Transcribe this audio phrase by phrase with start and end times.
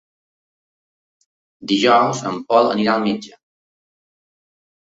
[1.71, 3.39] Dijous en Pol anirà al metge.